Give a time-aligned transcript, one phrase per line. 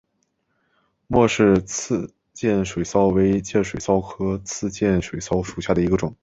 [1.05, 6.15] 莫氏刺剑水蚤为剑水蚤科刺剑水蚤属下的一个种。